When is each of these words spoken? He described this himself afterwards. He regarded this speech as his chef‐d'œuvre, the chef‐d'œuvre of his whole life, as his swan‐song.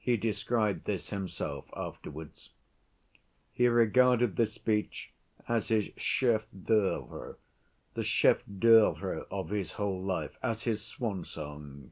He 0.00 0.16
described 0.16 0.86
this 0.86 1.10
himself 1.10 1.70
afterwards. 1.76 2.50
He 3.52 3.68
regarded 3.68 4.34
this 4.34 4.54
speech 4.54 5.12
as 5.46 5.68
his 5.68 5.90
chef‐d'œuvre, 5.90 7.36
the 7.94 8.02
chef‐d'œuvre 8.02 9.24
of 9.30 9.50
his 9.50 9.74
whole 9.74 10.02
life, 10.02 10.36
as 10.42 10.64
his 10.64 10.80
swan‐song. 10.80 11.90